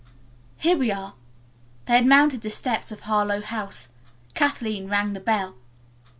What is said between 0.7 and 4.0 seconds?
we are." They had mounted the steps of Harlowe House.